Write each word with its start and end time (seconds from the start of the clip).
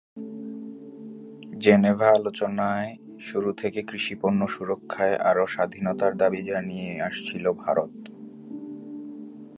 Geneva 1.57 2.07
আলোচনায় 2.09 2.97
শুরু 3.19 3.53
থেকে 3.53 3.83
কৃষিপণ্য 3.83 4.47
সুরক্ষায় 4.47 5.15
আরও 5.15 5.45
স্বাধীনতার 5.47 6.13
দাবি 6.15 6.41
জানিয়ে 6.41 7.01
আসছিল 7.01 7.51
ভারত। 7.51 7.93